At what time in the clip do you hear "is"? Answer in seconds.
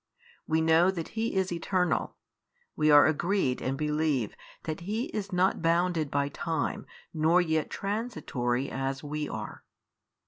1.35-1.51, 5.09-5.31